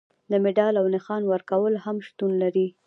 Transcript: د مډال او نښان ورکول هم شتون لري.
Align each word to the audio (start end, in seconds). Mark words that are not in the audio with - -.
د 0.31 0.33
مډال 0.43 0.73
او 0.81 0.85
نښان 0.95 1.23
ورکول 1.27 1.73
هم 1.85 1.97
شتون 2.07 2.31
لري. 2.43 2.67